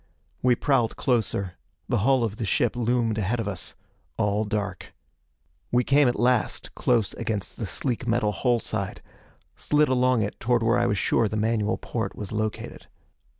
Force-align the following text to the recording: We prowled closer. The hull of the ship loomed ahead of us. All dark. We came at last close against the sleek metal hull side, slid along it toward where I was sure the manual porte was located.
We 0.41 0.55
prowled 0.55 0.95
closer. 0.97 1.53
The 1.87 1.99
hull 1.99 2.23
of 2.23 2.37
the 2.37 2.45
ship 2.47 2.75
loomed 2.75 3.19
ahead 3.19 3.39
of 3.39 3.47
us. 3.47 3.75
All 4.17 4.45
dark. 4.45 4.95
We 5.71 5.83
came 5.83 6.07
at 6.07 6.19
last 6.19 6.73
close 6.73 7.13
against 7.13 7.57
the 7.57 7.67
sleek 7.67 8.07
metal 8.07 8.31
hull 8.31 8.57
side, 8.57 9.03
slid 9.57 9.89
along 9.89 10.23
it 10.23 10.39
toward 10.39 10.63
where 10.63 10.79
I 10.79 10.87
was 10.87 10.97
sure 10.97 11.27
the 11.27 11.37
manual 11.37 11.77
porte 11.77 12.15
was 12.15 12.31
located. 12.31 12.87